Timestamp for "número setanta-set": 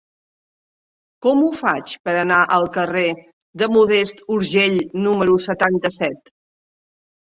5.09-6.39